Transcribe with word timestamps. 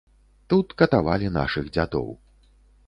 Тут 0.53 0.67
катавалі 0.83 1.27
нашых 1.37 1.65
дзядоў. 1.77 2.13